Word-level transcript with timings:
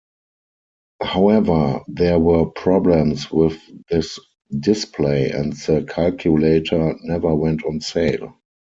However, 1.03 1.81
there 1.87 2.17
were 2.17 2.47
problems 2.49 3.31
with 3.31 3.59
this 3.87 4.17
display 4.49 5.29
and 5.29 5.53
the 5.53 5.83
calculator 5.87 6.95
never 7.03 7.35
went 7.35 7.63
on 7.65 7.81
sale. 7.81 8.35